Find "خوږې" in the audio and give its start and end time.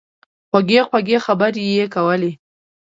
0.49-0.79, 0.89-1.17